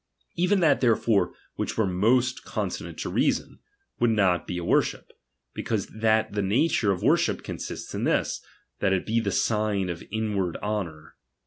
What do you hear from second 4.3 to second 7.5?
be a worship; be cause that the nature of worship